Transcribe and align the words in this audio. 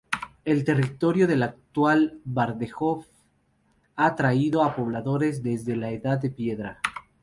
El 0.45 0.63
territorio 0.65 1.27
del 1.27 1.43
actual 1.43 2.17
Bardejov 2.25 3.05
ha 3.97 4.07
atraído 4.07 4.63
a 4.63 4.75
pobladores 4.75 5.43
desde 5.43 5.75
la 5.75 5.91
Edad 5.91 6.17
de 6.19 6.31
Piedra. 6.31 6.79